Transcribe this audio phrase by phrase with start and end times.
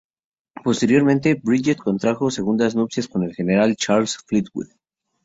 [0.63, 4.69] Posteriormente, Bridget contrajo segundas nupcias con el general Charles Fleetwood.